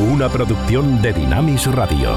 [0.00, 2.16] una producción de Dinamis Radio.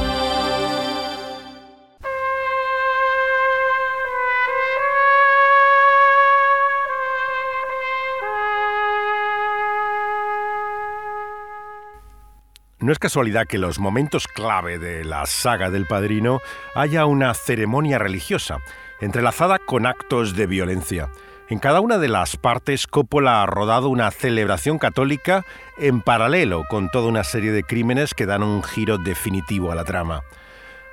[12.80, 16.40] No es casualidad que los momentos clave de la saga del Padrino
[16.76, 18.60] haya una ceremonia religiosa,
[19.00, 21.10] entrelazada con actos de violencia.
[21.52, 25.46] En cada una de las partes, Coppola ha rodado una celebración católica
[25.78, 29.84] en paralelo con toda una serie de crímenes que dan un giro definitivo a la
[29.84, 30.24] trama.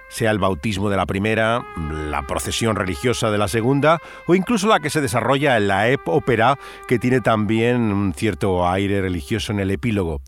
[0.09, 4.81] Sea el bautismo de la primera, la procesión religiosa de la segunda o incluso la
[4.81, 9.61] que se desarrolla en la ep ópera que tiene también un cierto aire religioso en
[9.61, 10.21] el epílogo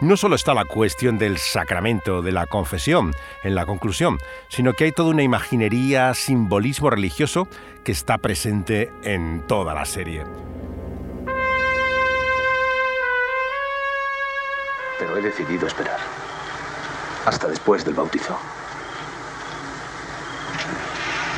[0.00, 3.12] no solo está la cuestión del sacramento de la confesión
[3.42, 7.48] en la conclusión, sino que hay toda una imaginería, simbolismo religioso
[7.84, 10.24] que está presente en toda la serie.
[14.98, 15.98] Pero he decidido esperar.
[17.26, 18.38] Hasta después del bautizo.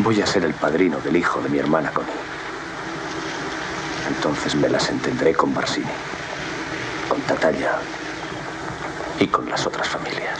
[0.01, 2.13] Voy a ser el padrino del hijo de mi hermana Connie.
[4.09, 5.87] Entonces me las entendré con Barsini,
[7.09, 7.81] con Tatalla
[9.21, 10.39] y con las otras familias.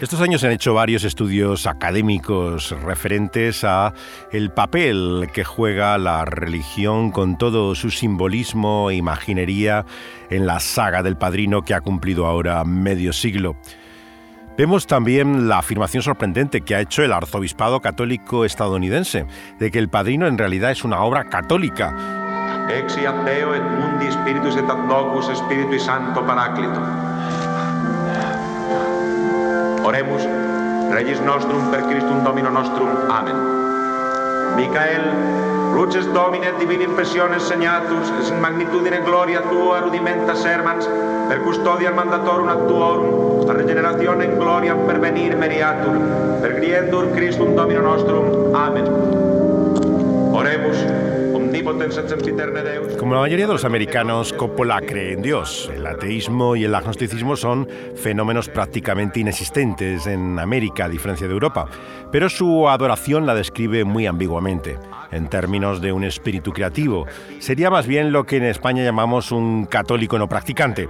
[0.00, 3.92] Estos años se han hecho varios estudios académicos referentes a
[4.32, 9.84] el papel que juega la religión con todo su simbolismo e imaginería
[10.30, 13.56] en la saga del Padrino que ha cumplido ahora medio siglo.
[14.56, 19.26] Vemos también la afirmación sorprendente que ha hecho el arzobispado católico estadounidense
[19.58, 22.19] de que El Padrino en realidad es una obra católica
[22.70, 26.80] Ex iateo et mundi spiritus et ad logos spiritus santo paraclito.
[29.84, 30.22] Oremus,
[30.94, 32.90] Regis nostrum per Christum Domino nostrum.
[33.10, 33.36] Amen.
[34.56, 35.02] Micael,
[35.74, 40.86] Luces Domine et divini impressiones segnatus, es in magnitudine gloria tua rudimenta servans,
[41.28, 45.96] per custodia mandatorum ad tuorum, a regenerazione in gloria per venir meriatur,
[46.40, 48.54] per griendur Christum Domino nostrum.
[48.54, 48.86] Amen.
[50.34, 51.09] Oremus,
[52.98, 55.70] como la mayoría de los americanos, Coppola cree en Dios.
[55.74, 61.68] El ateísmo y el agnosticismo son fenómenos prácticamente inexistentes en América, a diferencia de Europa.
[62.10, 64.78] Pero su adoración la describe muy ambiguamente,
[65.10, 67.06] en términos de un espíritu creativo.
[67.38, 70.88] Sería más bien lo que en España llamamos un católico no practicante.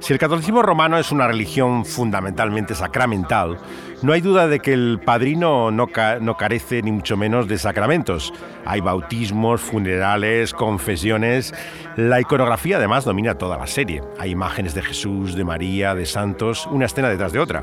[0.00, 3.58] Si el catolicismo romano es una religión fundamentalmente sacramental,
[4.02, 5.88] no hay duda de que el padrino no,
[6.20, 8.32] no, carece ni mucho menos de sacramentos.
[8.64, 11.52] Hay bautismos, funerales, confesiones.
[11.96, 14.02] La iconografía además domina toda la serie.
[14.18, 17.62] Hay imágenes de Jesús, de María, de santos, una escena detrás de otra.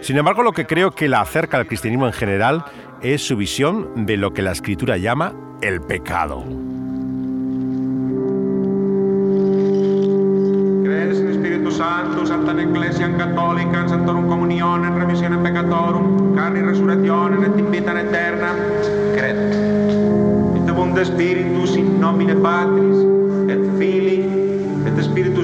[0.00, 2.64] Sin embargo, lo que creo que la acerca al cristianismo en general
[3.02, 6.44] es su visión de lo que la escritura llama el pecado.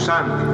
[0.01, 0.45] Sancti.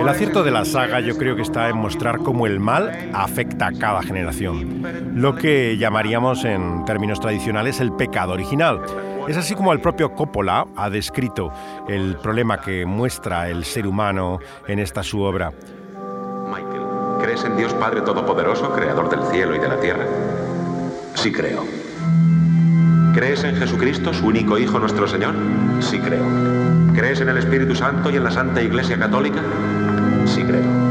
[0.00, 3.66] El acierto de la saga yo creo que está en mostrar cómo el mal afecta
[3.68, 4.82] a cada generación,
[5.14, 8.80] lo que llamaríamos en términos tradicionales el pecado original
[9.28, 11.52] es así como el propio Coppola ha descrito
[11.88, 15.52] el problema que muestra el ser humano en esta su obra.
[16.48, 16.82] Michael,
[17.20, 20.06] ¿crees en Dios Padre Todopoderoso, creador del cielo y de la tierra?
[21.14, 21.64] Sí creo.
[23.14, 25.34] ¿Crees en Jesucristo, su único Hijo, nuestro Señor?
[25.80, 26.24] Sí creo.
[26.94, 29.40] ¿Crees en el Espíritu Santo y en la Santa Iglesia Católica?
[30.26, 30.85] Sí creo.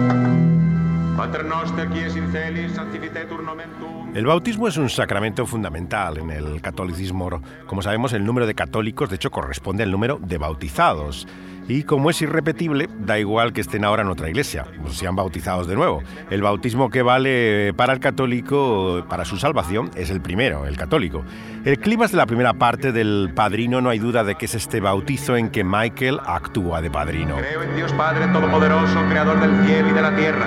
[4.13, 7.41] El bautismo es un sacramento fundamental en el catolicismo.
[7.67, 11.27] Como sabemos, el número de católicos, de hecho, corresponde al número de bautizados.
[11.67, 15.67] Y como es irrepetible, da igual que estén ahora en otra iglesia, o sean bautizados
[15.67, 16.03] de nuevo.
[16.29, 21.23] El bautismo que vale para el católico, para su salvación, es el primero, el católico.
[21.63, 24.53] El clima es de la primera parte del Padrino, no hay duda de que es
[24.53, 27.37] este bautizo en que Michael actúa de padrino.
[27.37, 30.45] Creo en Dios Padre Todopoderoso, Creador del cielo y de la tierra.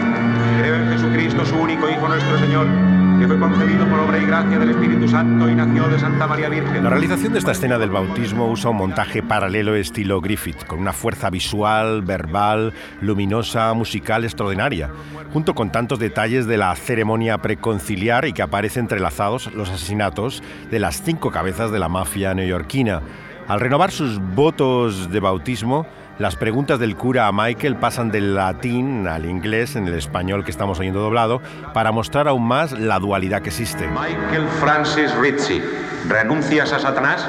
[0.60, 4.58] Creo en Jesucristo, su único Hijo, nuestro Señor que fue concebido por obra y gracia
[4.58, 6.84] del Espíritu Santo y nació de Santa María Virgen.
[6.84, 10.92] La realización de esta escena del bautismo usa un montaje paralelo estilo Griffith, con una
[10.92, 14.90] fuerza visual, verbal, luminosa, musical extraordinaria,
[15.32, 20.78] junto con tantos detalles de la ceremonia preconciliar y que aparecen entrelazados los asesinatos de
[20.78, 23.02] las cinco cabezas de la mafia neoyorquina.
[23.48, 25.86] Al renovar sus votos de bautismo,
[26.18, 30.50] las preguntas del cura a Michael pasan del latín al inglés en el español que
[30.50, 31.40] estamos oyendo doblado
[31.72, 33.88] para mostrar aún más la dualidad que existe.
[33.88, 35.62] Michael Francis Ritchie,
[36.08, 37.26] ¿renuncias a Satanás?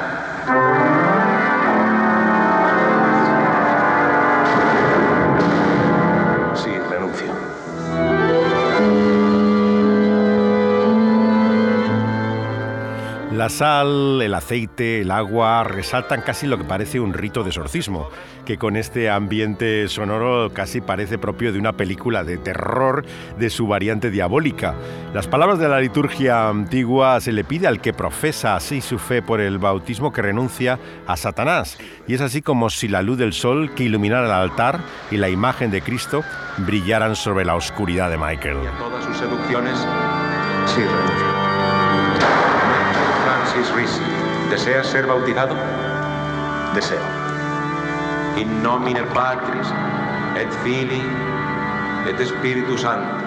[13.48, 18.08] Sal, el aceite, el agua resaltan casi lo que parece un rito de exorcismo,
[18.44, 23.04] que con este ambiente sonoro casi parece propio de una película de terror
[23.38, 24.74] de su variante diabólica.
[25.14, 29.22] Las palabras de la liturgia antigua se le pide al que profesa así su fe
[29.22, 33.32] por el bautismo que renuncia a Satanás, y es así como si la luz del
[33.32, 36.22] sol que iluminara el altar y la imagen de Cristo
[36.58, 38.58] brillaran sobre la oscuridad de Michael.
[38.78, 39.78] Todas sus seducciones,
[40.66, 40.82] Sí,
[43.80, 44.00] Risi,
[44.50, 45.54] ¿deseas ser bautizado?
[46.74, 47.00] Deseo.
[48.36, 49.68] In nomine Patris,
[50.36, 51.02] et Filii,
[52.06, 53.24] et Spiritus Sancti.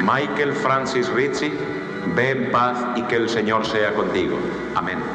[0.00, 1.52] Michael Francis Rizzi,
[2.14, 4.38] ve en paz y que el Señor sea contigo.
[4.76, 5.13] Amén.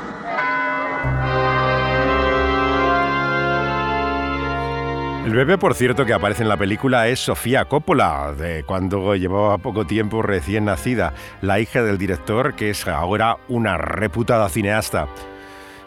[5.29, 9.59] El bebé, por cierto, que aparece en la película es Sofía Coppola, de cuando llevaba
[9.59, 15.07] poco tiempo recién nacida, la hija del director, que es ahora una reputada cineasta.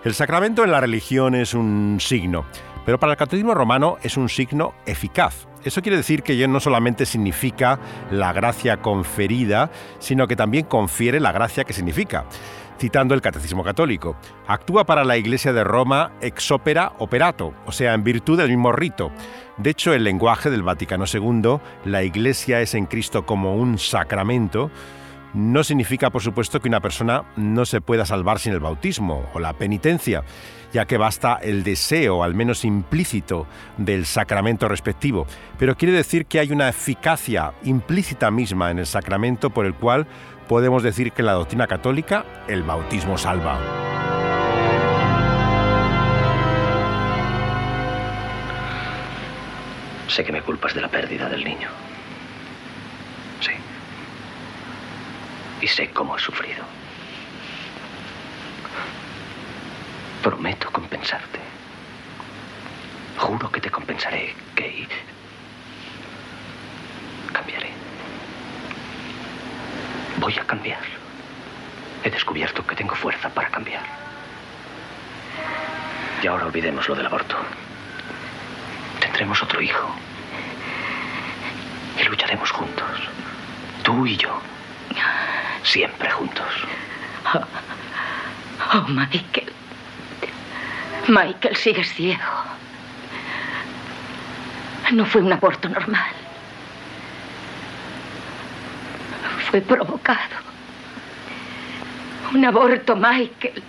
[0.04, 2.44] El sacramento en la religión es un signo,
[2.86, 5.48] pero para el catolicismo romano es un signo eficaz.
[5.64, 7.80] Eso quiere decir que no solamente significa
[8.12, 12.26] la gracia conferida, sino que también confiere la gracia que significa
[12.78, 14.16] citando el Catecismo Católico.
[14.46, 18.72] Actúa para la Iglesia de Roma ex opera operato, o sea, en virtud del mismo
[18.72, 19.10] rito.
[19.56, 24.70] De hecho, el lenguaje del Vaticano II, la Iglesia es en Cristo como un sacramento,
[25.34, 29.40] no significa, por supuesto, que una persona no se pueda salvar sin el bautismo o
[29.40, 30.24] la penitencia,
[30.72, 33.46] ya que basta el deseo, al menos implícito,
[33.78, 35.26] del sacramento respectivo.
[35.58, 40.06] Pero quiere decir que hay una eficacia implícita misma en el sacramento por el cual
[40.52, 43.58] podemos decir que en la doctrina católica el bautismo salva.
[50.08, 51.70] Sé que me culpas de la pérdida del niño.
[53.40, 53.52] Sí.
[55.62, 56.62] Y sé cómo has sufrido.
[60.22, 61.38] Prometo compensarte.
[63.16, 64.86] Juro que te compensaré, Kay.
[70.22, 70.78] Voy a cambiar.
[72.04, 73.82] He descubierto que tengo fuerza para cambiar.
[76.22, 77.36] Y ahora olvidemos lo del aborto.
[79.00, 79.92] Tendremos otro hijo.
[82.00, 83.00] Y lucharemos juntos.
[83.82, 84.40] Tú y yo.
[85.64, 86.46] Siempre juntos.
[88.74, 89.52] Oh, Michael.
[91.08, 92.22] Michael, sigues ciego.
[94.92, 96.21] No fue un aborto normal.
[99.52, 100.36] Fue provocado.
[102.32, 103.62] Un aborto, Michael.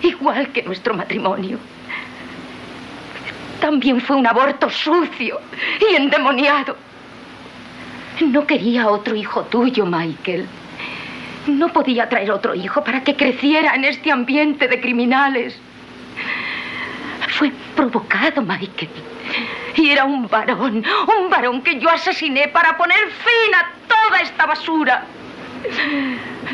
[0.00, 1.58] Igual que nuestro matrimonio.
[3.60, 5.42] También fue un aborto sucio
[5.78, 6.74] y endemoniado.
[8.32, 10.46] No quería otro hijo tuyo, Michael.
[11.48, 15.60] No podía traer otro hijo para que creciera en este ambiente de criminales.
[17.28, 18.88] Fue provocado, Michael.
[19.78, 20.84] Y era un varón,
[21.20, 25.04] un varón que yo asesiné para poner fin a toda esta basura.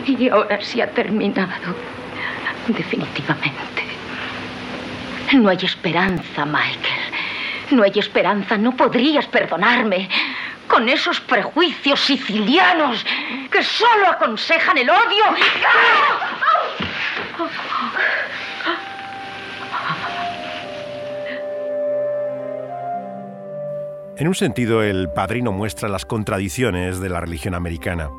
[0.07, 1.75] Y ahora sí ha terminado.
[2.69, 3.83] Definitivamente.
[5.33, 7.03] No hay esperanza, Michael.
[7.71, 8.59] No hay esperanza.
[8.59, 10.09] No podrías perdonarme
[10.69, 13.05] con esos prejuicios sicilianos
[13.51, 15.25] que solo aconsejan el odio.
[24.17, 28.11] En un sentido, el padrino muestra las contradicciones de la religión americana.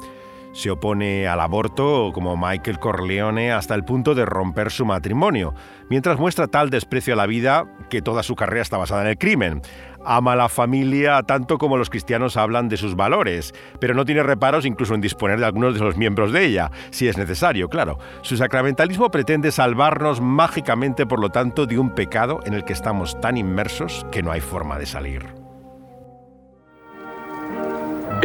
[0.52, 5.54] Se opone al aborto, como Michael Corleone, hasta el punto de romper su matrimonio,
[5.90, 9.18] mientras muestra tal desprecio a la vida que toda su carrera está basada en el
[9.18, 9.62] crimen.
[10.04, 14.22] Ama a la familia tanto como los cristianos hablan de sus valores, pero no tiene
[14.22, 18.00] reparos incluso en disponer de algunos de los miembros de ella, si es necesario, claro.
[18.22, 23.20] Su sacramentalismo pretende salvarnos mágicamente, por lo tanto, de un pecado en el que estamos
[23.22, 25.45] tan inmersos que no hay forma de salir.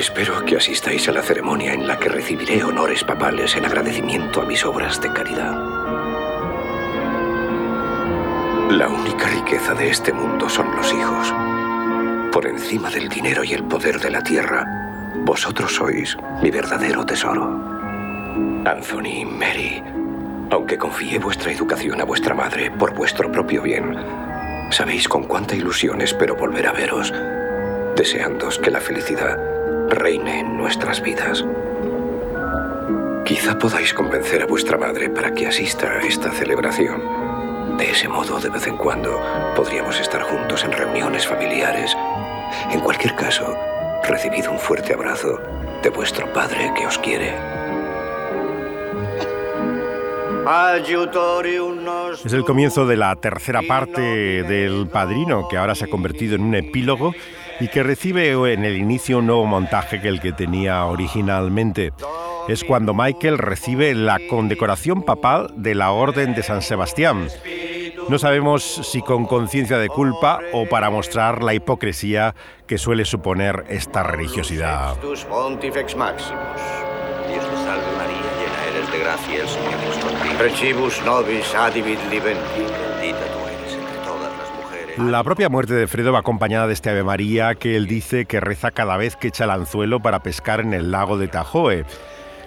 [0.01, 4.47] Espero que asistáis a la ceremonia en la que recibiré honores papales en agradecimiento a
[4.47, 5.53] mis obras de caridad.
[8.71, 11.35] La única riqueza de este mundo son los hijos.
[12.33, 14.65] Por encima del dinero y el poder de la tierra,
[15.17, 17.45] vosotros sois mi verdadero tesoro.
[18.65, 19.83] Anthony y Mary,
[20.51, 23.95] aunque confié vuestra educación a vuestra madre por vuestro propio bien,
[24.71, 27.13] sabéis con cuánta ilusión espero volver a veros,
[27.97, 29.60] deseándoos que la felicidad
[29.91, 31.45] reine en nuestras vidas.
[33.25, 37.01] Quizá podáis convencer a vuestra madre para que asista a esta celebración.
[37.77, 39.21] De ese modo, de vez en cuando,
[39.55, 41.97] podríamos estar juntos en reuniones familiares.
[42.71, 43.57] En cualquier caso,
[44.09, 45.41] recibid un fuerte abrazo
[45.83, 47.35] de vuestro padre que os quiere.
[52.25, 56.43] Es el comienzo de la tercera parte del Padrino, que ahora se ha convertido en
[56.43, 57.15] un epílogo
[57.61, 61.93] y que recibe en el inicio un nuevo montaje que el que tenía originalmente.
[62.49, 67.29] Es cuando Michael recibe la condecoración papal de la Orden de San Sebastián.
[68.09, 72.35] No sabemos si con conciencia de culpa o para mostrar la hipocresía
[72.67, 74.97] que suele suponer esta religiosidad.
[80.41, 82.80] Precibus nobis adivit libendi.
[85.07, 88.39] La propia muerte de Fredo va acompañada de este Ave María que él dice que
[88.39, 91.87] reza cada vez que echa el anzuelo para pescar en el lago de Tajoe.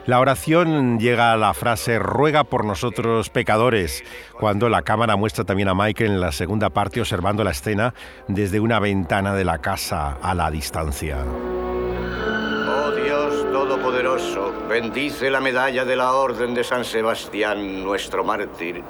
[0.06, 4.04] La oración llega a la frase ruega por nosotros pecadores,
[4.40, 7.96] cuando la cámara muestra también a Michael en la segunda parte observando la escena
[8.28, 11.26] desde una ventana de la casa a la distancia.
[11.26, 18.84] Oh Dios Todopoderoso, bendice la medalla de la Orden de San Sebastián, nuestro mártir,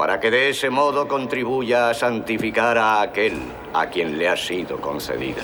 [0.00, 3.34] para que de ese modo contribuya a santificar a aquel
[3.74, 5.42] a quien le ha sido concedida.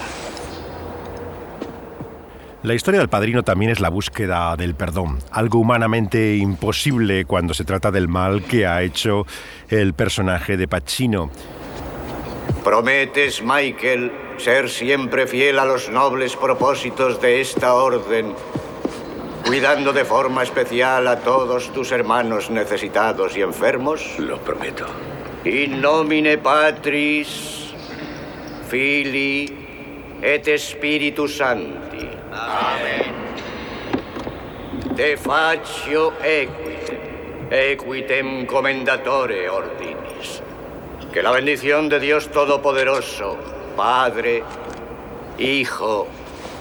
[2.62, 7.64] La historia del padrino también es la búsqueda del perdón, algo humanamente imposible cuando se
[7.66, 9.26] trata del mal que ha hecho
[9.68, 11.30] el personaje de Pacino.
[12.64, 18.34] ¿Prometes, Michael, ser siempre fiel a los nobles propósitos de esta orden,
[19.46, 24.18] cuidando de forma especial a todos tus hermanos necesitados y enfermos?
[24.18, 24.86] Lo prometo.
[25.44, 27.72] In nomine Patris,
[28.68, 32.08] Filii et Spiritus Sancti.
[32.32, 33.14] Amen.
[34.96, 36.98] Te faccio equitem,
[37.50, 40.42] equitem commendatore ordinis.
[41.12, 43.38] Que la bendición de Dios Todopoderoso,
[43.76, 44.42] Padre,
[45.38, 46.08] Hijo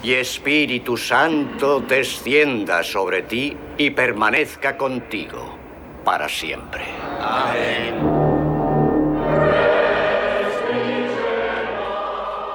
[0.05, 5.57] y Espíritu Santo descienda sobre ti y permanezca contigo
[6.03, 6.83] para siempre.
[7.19, 8.14] Amén.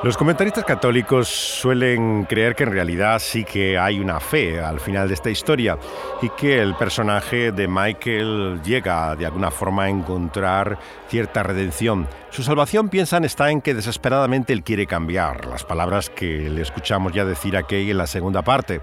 [0.03, 5.09] Los comentaristas católicos suelen creer que en realidad sí que hay una fe al final
[5.09, 5.77] de esta historia
[6.23, 10.79] y que el personaje de Michael llega de alguna forma a encontrar
[11.09, 12.09] cierta redención.
[12.31, 17.13] Su salvación, piensan, está en que desesperadamente él quiere cambiar, las palabras que le escuchamos
[17.13, 18.81] ya decir a Kay en la segunda parte.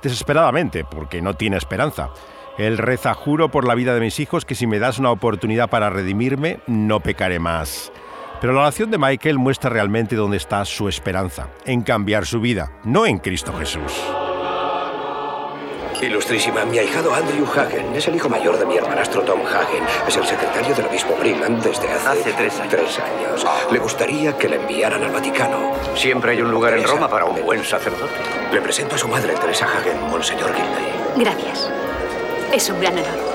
[0.00, 2.10] Desesperadamente, porque no tiene esperanza.
[2.56, 5.70] Él reza, juro por la vida de mis hijos que si me das una oportunidad
[5.70, 7.90] para redimirme, no pecaré más.
[8.42, 12.72] Pero la oración de Michael muestra realmente dónde está su esperanza, en cambiar su vida,
[12.82, 13.92] no en Cristo Jesús.
[16.02, 19.84] Ilustrísima, mi ahijado Andrew Hagen es el hijo mayor de mi hermanastro Tom Hagen.
[20.08, 22.68] Es el secretario del obispo Brigham desde hace, Hace tres años.
[22.68, 23.46] tres años.
[23.70, 25.74] Le gustaría que le enviaran al Vaticano.
[25.94, 28.12] Siempre hay un lugar en Roma para un buen sacerdote.
[28.52, 30.92] Le presento a su madre, Teresa Hagen, Monseñor Gilday.
[31.16, 31.70] Gracias.
[32.52, 33.31] Es un gran honor.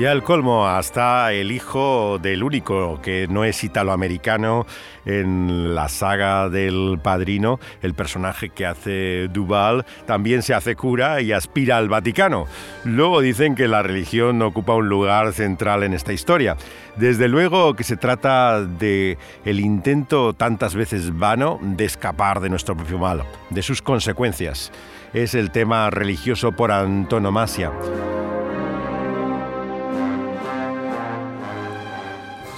[0.00, 4.64] Y al colmo, hasta el hijo del único que no es italoamericano
[5.04, 11.32] en la saga del padrino, el personaje que hace Duval, también se hace cura y
[11.32, 12.46] aspira al Vaticano.
[12.84, 16.56] Luego dicen que la religión ocupa un lugar central en esta historia.
[16.96, 22.74] Desde luego que se trata de el intento tantas veces vano de escapar de nuestro
[22.74, 24.72] propio mal, de sus consecuencias.
[25.12, 27.70] Es el tema religioso por antonomasia.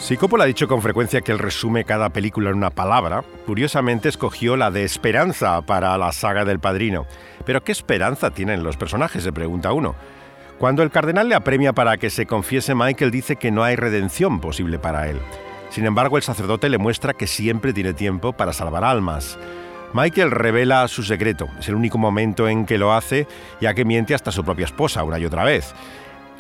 [0.03, 4.09] Si Coppola ha dicho con frecuencia que él resume cada película en una palabra, curiosamente
[4.09, 7.07] escogió la de esperanza para la saga del padrino.
[7.47, 9.23] Pero ¿qué esperanza tienen los personajes?
[9.23, 9.95] se pregunta uno.
[10.59, 14.41] Cuando el cardenal le apremia para que se confiese, Michael dice que no hay redención
[14.41, 15.21] posible para él.
[15.71, 19.39] Sin embargo, el sacerdote le muestra que siempre tiene tiempo para salvar almas.
[19.93, 21.49] Michael revela su secreto.
[21.61, 23.29] Es el único momento en que lo hace,
[23.61, 25.73] ya que miente hasta su propia esposa una y otra vez.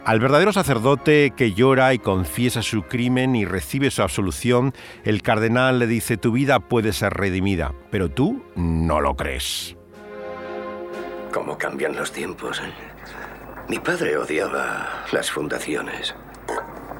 [0.04, 5.78] Al verdadero sacerdote que llora y confiesa su crimen y recibe su absolución, el cardenal
[5.78, 9.76] le dice, tu vida puede ser redimida, pero tú no lo crees.
[11.32, 12.60] ¿Cómo cambian los tiempos?
[12.60, 12.72] eh?
[13.68, 16.16] Mi padre odiaba las fundaciones.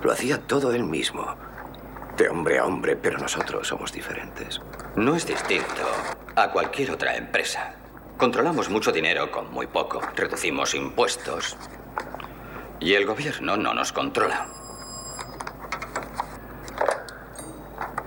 [0.03, 1.35] Lo hacía todo él mismo.
[2.17, 4.61] De hombre a hombre, pero nosotros somos diferentes.
[4.95, 5.83] No es distinto
[6.37, 7.75] a cualquier otra empresa.
[8.17, 10.01] Controlamos mucho dinero con muy poco.
[10.15, 11.57] Reducimos impuestos.
[12.83, 14.45] Y el gobierno no nos controla.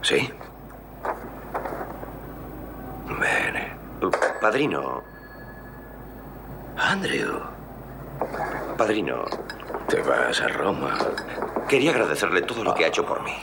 [0.01, 0.29] ¿Sí?
[3.07, 3.77] Bene.
[4.41, 5.01] Padrino.
[6.77, 7.39] Andrew,
[8.77, 9.23] Padrino.
[9.87, 10.97] te vas a Roma.
[11.69, 13.37] Quería agradecerle todo lo que ha hecho por mí.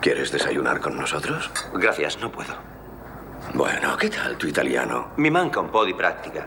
[0.00, 1.50] ¿Quieres desayunar con nosotros?
[1.74, 2.54] Gracias, no puedo.
[3.52, 5.08] Bueno, ¿qué tal tu italiano?
[5.18, 6.46] Mi manca un po' di pratica.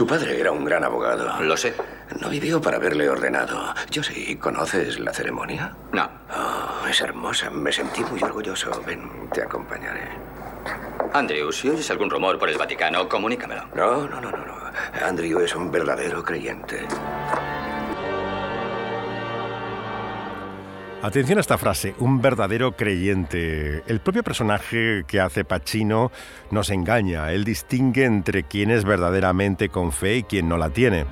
[0.00, 1.42] Su padre era un gran abogado.
[1.42, 1.74] Lo sé.
[2.22, 3.74] No vivió para haberle ordenado.
[3.90, 4.34] Yo sí.
[4.36, 5.76] ¿Conoces la ceremonia?
[5.92, 6.08] No.
[6.34, 7.50] Oh, es hermosa.
[7.50, 8.70] Me sentí muy orgulloso.
[8.86, 10.08] Ven, te acompañaré.
[11.12, 13.66] Andrew, si oyes algún rumor por el Vaticano, comunícamelo.
[13.74, 14.38] No, no, no, no.
[14.38, 15.06] no.
[15.06, 16.88] Andrew es un verdadero creyente.
[21.02, 23.82] Atención a esta frase, un verdadero creyente.
[23.86, 26.12] El propio personaje que hace Pacino
[26.50, 27.32] nos engaña.
[27.32, 31.06] Él distingue entre quien es verdaderamente con fe y quien no la tiene.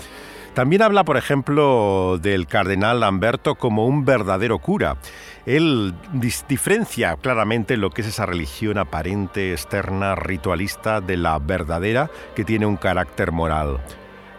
[0.52, 4.98] También habla, por ejemplo, del cardenal Lamberto como un verdadero cura.
[5.46, 12.44] Él diferencia claramente lo que es esa religión aparente, externa, ritualista, de la verdadera, que
[12.44, 13.78] tiene un carácter moral.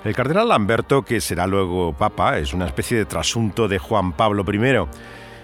[0.03, 4.45] El cardenal Lamberto, que será luego papa, es una especie de trasunto de Juan Pablo
[4.47, 4.87] I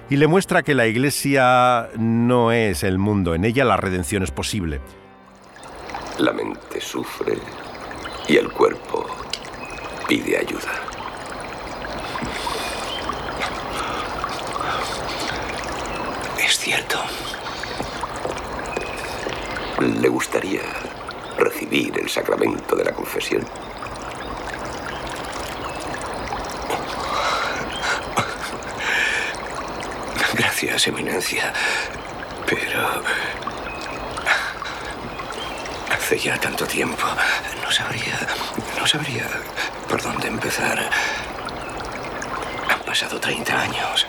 [0.09, 4.31] y le muestra que la Iglesia no es el mundo, en ella la redención es
[4.31, 4.81] posible.
[6.19, 7.37] La mente sufre
[8.27, 9.05] y el cuerpo
[10.07, 10.71] pide ayuda.
[16.39, 16.99] Es cierto.
[19.79, 20.61] ¿Le gustaría
[21.37, 23.43] recibir el sacramento de la confesión?
[30.65, 31.53] Gracias, Eminencia.
[32.47, 33.03] Pero...
[35.91, 37.03] Hace ya tanto tiempo.
[37.61, 38.17] No sabría...
[38.79, 39.27] No sabría
[39.87, 40.89] por dónde empezar.
[42.67, 44.07] Han pasado 30 años.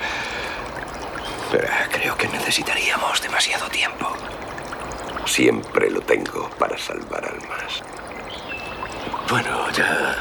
[1.52, 4.16] Pero creo que necesitaríamos demasiado tiempo.
[5.26, 7.82] Siempre lo tengo para salvar almas.
[9.28, 10.16] Bueno, ya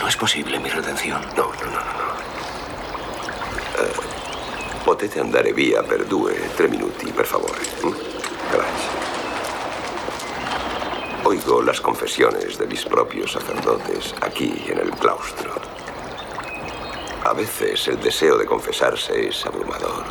[0.00, 1.20] no es posible mi redención.
[1.36, 2.03] No, no, no, no.
[4.84, 7.58] Potete andare via per due, tre minuti, per favore.
[8.50, 8.92] Gracias.
[11.24, 15.54] Oigo las confesiones de mis propios sacerdotes aquí en el claustro.
[17.24, 20.04] A veces el deseo de confesarse es abrumador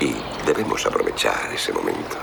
[0.00, 0.12] y
[0.44, 2.16] debemos aprovechar ese momento.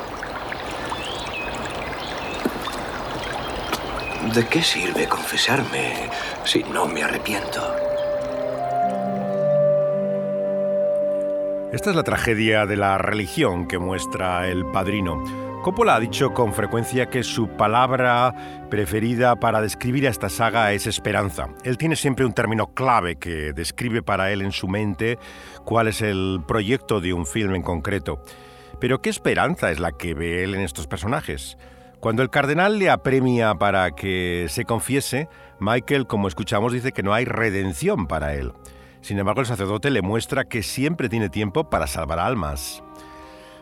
[4.33, 6.09] ¿De qué sirve confesarme
[6.43, 7.88] si no me arrepiento?
[11.71, 15.23] Esta es la tragedia de la religión que muestra el padrino.
[15.61, 20.87] Coppola ha dicho con frecuencia que su palabra preferida para describir a esta saga es
[20.87, 21.49] esperanza.
[21.63, 25.19] Él tiene siempre un término clave que describe para él en su mente
[25.63, 28.19] cuál es el proyecto de un film en concreto.
[28.79, 31.55] Pero ¿qué esperanza es la que ve él en estos personajes?
[31.99, 35.29] Cuando el cardenal le apremia para que se confiese,
[35.59, 38.53] Michael, como escuchamos, dice que no hay redención para él.
[39.01, 42.83] Sin embargo, el sacerdote le muestra que siempre tiene tiempo para salvar almas.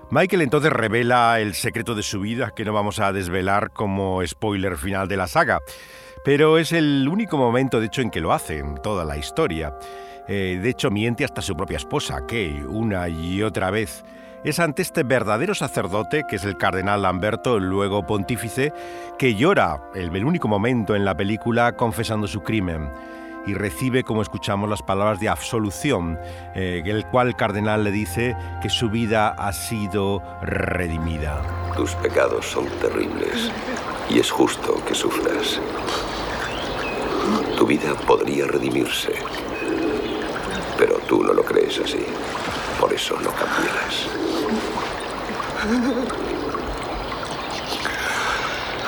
[0.10, 4.78] Michael entonces revela el secreto de su vida que no vamos a desvelar como spoiler
[4.78, 5.60] final de la saga,
[6.24, 9.78] pero es el único momento de hecho en que lo hace en toda la historia.
[10.30, 14.06] Eh, de hecho miente hasta su propia esposa, Kay, una y otra vez.
[14.46, 18.72] Es ante este verdadero sacerdote, que es el cardenal Lamberto, luego pontífice,
[19.20, 22.90] que llora, el, el único momento en la película, confesando su crimen
[23.48, 26.20] y recibe, como escuchamos, las palabras de absolución,
[26.54, 31.42] eh, el cual el cardenal le dice que su vida ha sido redimida.
[31.76, 33.52] Tus pecados son terribles
[34.10, 35.62] y es justo que sufras.
[37.58, 39.14] Tu vida podría redimirse,
[40.78, 42.06] pero tú no lo crees así.
[42.80, 44.08] Por eso no cambiarás.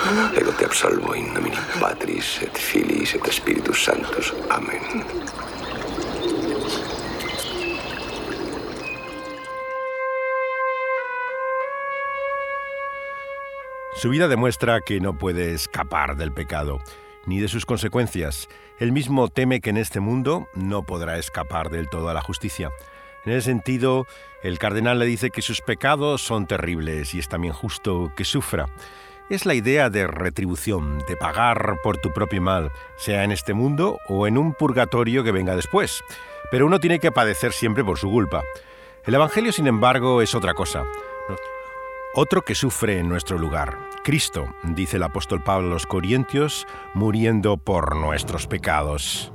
[0.09, 4.33] Ego te absolvo in nomine Patris et Filis et Spiritus Sanctus.
[4.49, 4.81] Amén.
[13.93, 16.79] Su vida demuestra que no puede escapar del pecado,
[17.27, 18.47] ni de sus consecuencias.
[18.79, 22.71] Él mismo teme que en este mundo no podrá escapar del todo a la justicia.
[23.25, 24.07] En ese sentido,
[24.41, 28.65] el cardenal le dice que sus pecados son terribles y es también justo que sufra
[29.29, 33.99] es la idea de retribución, de pagar por tu propio mal, sea en este mundo
[34.07, 36.03] o en un purgatorio que venga después.
[36.51, 38.41] Pero uno tiene que padecer siempre por su culpa.
[39.05, 40.83] El Evangelio, sin embargo, es otra cosa.
[42.15, 43.77] Otro que sufre en nuestro lugar.
[44.03, 46.65] Cristo, dice el apóstol Pablo a los Corintios,
[46.95, 49.31] muriendo por nuestros pecados.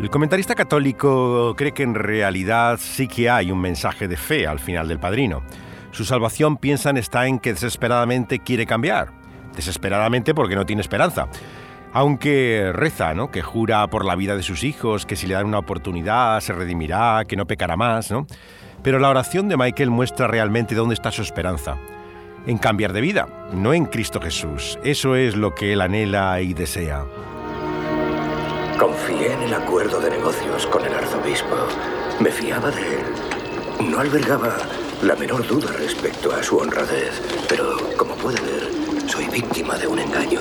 [0.00, 4.60] El comentarista católico cree que en realidad sí que hay un mensaje de fe al
[4.60, 5.42] final del padrino.
[5.94, 9.12] Su salvación, piensan, está en que desesperadamente quiere cambiar.
[9.54, 11.28] Desesperadamente porque no tiene esperanza.
[11.92, 13.30] Aunque reza, ¿no?
[13.30, 16.52] Que jura por la vida de sus hijos, que si le dan una oportunidad se
[16.52, 18.26] redimirá, que no pecará más, ¿no?
[18.82, 21.76] Pero la oración de Michael muestra realmente dónde está su esperanza.
[22.44, 24.80] En cambiar de vida, no en Cristo Jesús.
[24.82, 27.04] Eso es lo que él anhela y desea.
[28.80, 31.68] Confié en el acuerdo de negocios con el arzobispo.
[32.18, 33.90] Me fiaba de él.
[33.92, 34.56] No albergaba
[35.04, 38.70] la menor duda respecto a su honradez, pero como puede ver,
[39.06, 40.40] soy víctima de un engaño.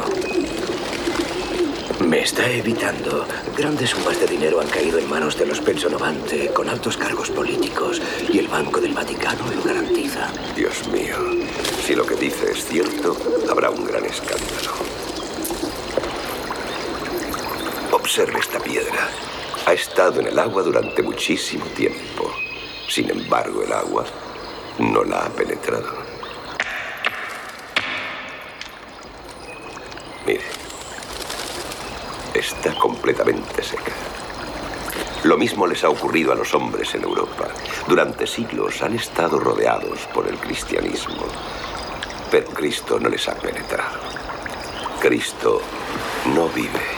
[2.08, 3.26] Me está evitando.
[3.58, 8.02] Grandes sumas de dinero han caído en manos de los Pensonovante con altos cargos políticos
[8.32, 10.32] y el Banco del Vaticano lo garantiza.
[10.56, 11.18] Dios mío,
[11.86, 13.18] si lo que dice es cierto,
[13.50, 14.72] habrá un gran escándalo.
[17.92, 19.10] Observe esta piedra.
[19.66, 22.34] Ha estado en el agua durante muchísimo tiempo.
[22.88, 24.06] Sin embargo, el agua
[24.80, 25.94] no la ha penetrado.
[30.26, 30.44] Mire,
[32.34, 33.92] está completamente seca.
[35.24, 37.48] Lo mismo les ha ocurrido a los hombres en Europa.
[37.88, 41.26] Durante siglos han estado rodeados por el cristianismo,
[42.30, 44.00] pero Cristo no les ha penetrado.
[45.00, 45.62] Cristo
[46.34, 46.93] no vive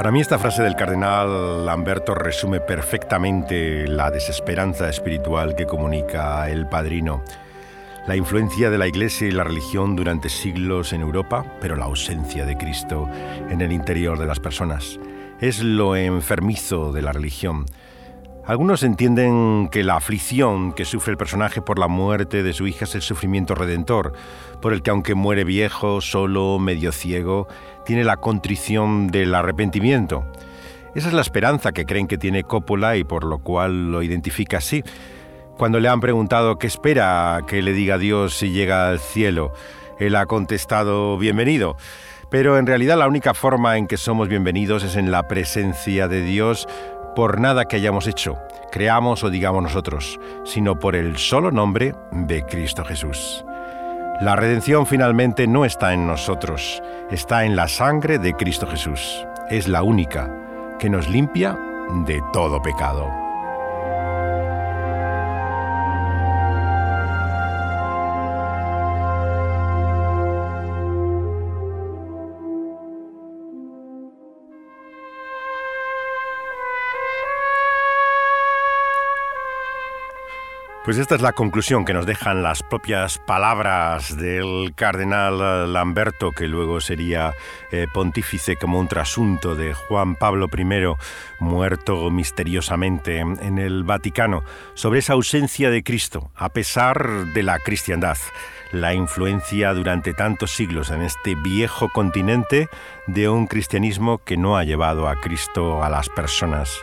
[0.00, 6.66] Para mí esta frase del cardenal Lamberto resume perfectamente la desesperanza espiritual que comunica el
[6.66, 7.22] padrino.
[8.06, 12.46] La influencia de la Iglesia y la religión durante siglos en Europa, pero la ausencia
[12.46, 13.10] de Cristo
[13.50, 14.98] en el interior de las personas.
[15.38, 17.66] Es lo enfermizo de la religión.
[18.50, 22.84] Algunos entienden que la aflicción que sufre el personaje por la muerte de su hija
[22.84, 24.12] es el sufrimiento redentor,
[24.60, 27.46] por el que aunque muere viejo, solo, medio ciego,
[27.86, 30.24] tiene la contrición del arrepentimiento.
[30.96, 34.56] Esa es la esperanza que creen que tiene Coppola y por lo cual lo identifica
[34.56, 34.82] así.
[35.56, 39.52] Cuando le han preguntado qué espera que le diga Dios si llega al cielo,
[40.00, 41.76] él ha contestado bienvenido.
[42.32, 46.22] Pero en realidad la única forma en que somos bienvenidos es en la presencia de
[46.22, 46.66] Dios
[47.14, 48.38] por nada que hayamos hecho,
[48.70, 53.44] creamos o digamos nosotros, sino por el solo nombre de Cristo Jesús.
[54.20, 59.26] La redención finalmente no está en nosotros, está en la sangre de Cristo Jesús.
[59.48, 61.58] Es la única que nos limpia
[62.06, 63.29] de todo pecado.
[80.90, 86.48] Pues esta es la conclusión que nos dejan las propias palabras del cardenal Lamberto, que
[86.48, 87.32] luego sería
[87.70, 90.96] eh, pontífice como un trasunto de Juan Pablo I,
[91.38, 94.42] muerto misteriosamente en el Vaticano,
[94.74, 98.18] sobre esa ausencia de Cristo, a pesar de la cristiandad,
[98.72, 102.68] la influencia durante tantos siglos en este viejo continente
[103.06, 106.82] de un cristianismo que no ha llevado a Cristo a las personas.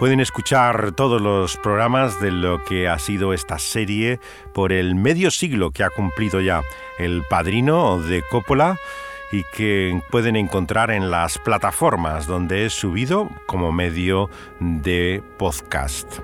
[0.00, 4.18] Pueden escuchar todos los programas de lo que ha sido esta serie
[4.54, 6.62] por el medio siglo que ha cumplido ya
[6.98, 8.78] el padrino de Coppola
[9.30, 16.20] y que pueden encontrar en las plataformas donde es subido como medio de podcast.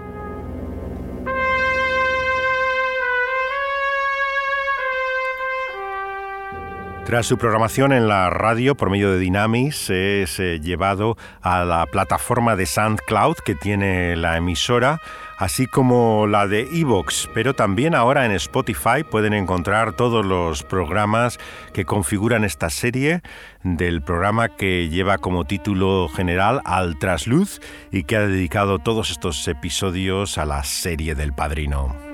[7.06, 11.86] Tras su programación en la radio por medio de Dynamis, es eh, llevado a la
[11.86, 15.00] plataforma de SoundCloud que tiene la emisora,
[15.38, 21.38] así como la de Evox, pero también ahora en Spotify pueden encontrar todos los programas
[21.72, 23.22] que configuran esta serie
[23.62, 27.60] del programa que lleva como título general Al Trasluz
[27.92, 32.05] y que ha dedicado todos estos episodios a la serie del Padrino.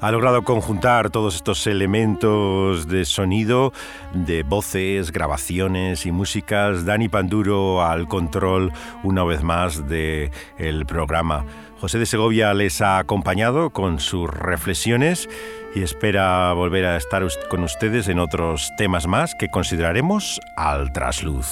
[0.00, 3.72] Ha logrado conjuntar todos estos elementos de sonido,
[4.12, 6.84] de voces, grabaciones y músicas.
[6.84, 11.44] Dani Panduro al control una vez más del el programa.
[11.80, 15.28] José de Segovia les ha acompañado con sus reflexiones
[15.74, 21.46] y espera volver a estar con ustedes en otros temas más que consideraremos al trasluz.